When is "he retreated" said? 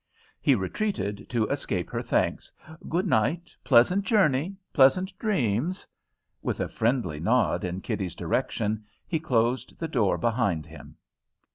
0.41-1.29